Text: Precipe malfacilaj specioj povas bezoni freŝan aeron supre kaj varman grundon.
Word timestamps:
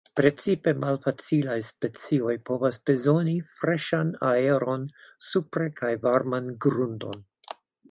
Precipe 0.19 0.71
malfacilaj 0.83 1.57
specioj 1.67 2.33
povas 2.51 2.79
bezoni 2.91 3.37
freŝan 3.61 4.11
aeron 4.31 4.89
supre 5.31 5.71
kaj 5.83 5.93
varman 6.09 6.53
grundon. 6.67 7.25